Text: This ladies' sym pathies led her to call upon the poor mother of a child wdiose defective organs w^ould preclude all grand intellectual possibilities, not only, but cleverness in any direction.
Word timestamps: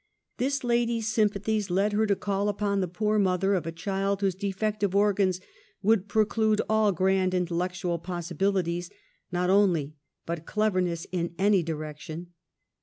This 0.37 0.63
ladies' 0.63 1.09
sym 1.13 1.29
pathies 1.29 1.69
led 1.69 1.93
her 1.93 2.07
to 2.07 2.15
call 2.15 2.49
upon 2.49 2.81
the 2.81 2.87
poor 2.87 3.19
mother 3.19 3.53
of 3.53 3.67
a 3.67 3.71
child 3.71 4.21
wdiose 4.21 4.35
defective 4.35 4.95
organs 4.95 5.39
w^ould 5.85 6.07
preclude 6.07 6.59
all 6.67 6.91
grand 6.91 7.35
intellectual 7.35 7.99
possibilities, 7.99 8.89
not 9.31 9.51
only, 9.51 9.93
but 10.25 10.47
cleverness 10.47 11.05
in 11.11 11.35
any 11.37 11.61
direction. 11.61 12.33